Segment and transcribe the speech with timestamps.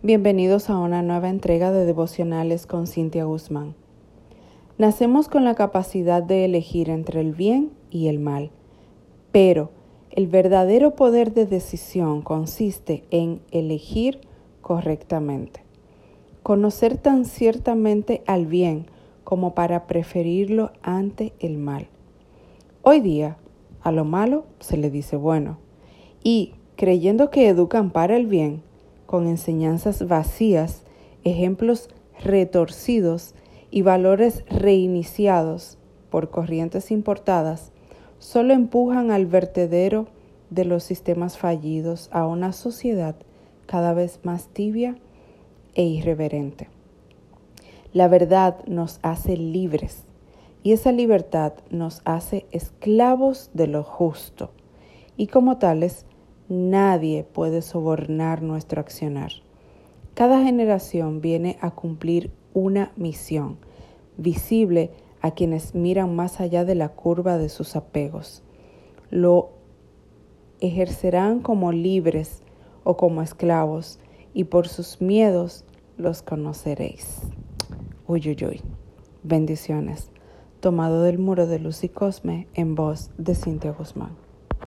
[0.00, 3.74] Bienvenidos a una nueva entrega de devocionales con Cintia Guzmán.
[4.78, 8.52] Nacemos con la capacidad de elegir entre el bien y el mal,
[9.32, 9.72] pero
[10.12, 14.20] el verdadero poder de decisión consiste en elegir
[14.60, 15.64] correctamente.
[16.44, 18.86] Conocer tan ciertamente al bien
[19.24, 21.88] como para preferirlo ante el mal.
[22.82, 23.36] Hoy día,
[23.80, 25.58] a lo malo se le dice bueno,
[26.22, 28.62] y creyendo que educan para el bien,
[29.08, 30.82] con enseñanzas vacías,
[31.24, 31.88] ejemplos
[32.22, 33.34] retorcidos
[33.70, 35.78] y valores reiniciados
[36.10, 37.72] por corrientes importadas,
[38.18, 40.08] solo empujan al vertedero
[40.50, 43.16] de los sistemas fallidos a una sociedad
[43.64, 44.98] cada vez más tibia
[45.74, 46.68] e irreverente.
[47.94, 50.02] La verdad nos hace libres
[50.62, 54.50] y esa libertad nos hace esclavos de lo justo
[55.16, 56.04] y como tales
[56.48, 59.32] Nadie puede sobornar nuestro accionar.
[60.14, 63.58] Cada generación viene a cumplir una misión,
[64.16, 68.42] visible a quienes miran más allá de la curva de sus apegos.
[69.10, 69.50] Lo
[70.60, 72.42] ejercerán como libres
[72.82, 73.98] o como esclavos,
[74.32, 75.64] y por sus miedos
[75.96, 77.20] los conoceréis.
[78.06, 78.62] Uy, uy, uy.
[79.22, 80.10] Bendiciones.
[80.60, 84.27] Tomado del muro de Luz y Cosme en voz de Cintia Guzmán.